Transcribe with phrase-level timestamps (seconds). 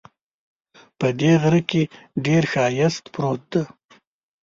[0.99, 1.81] په دې غره کې
[2.25, 3.63] ډېر ښایست پروت ده